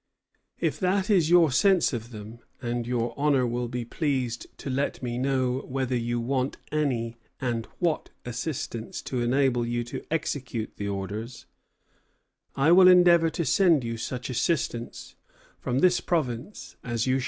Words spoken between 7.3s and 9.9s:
and what assistance to enable you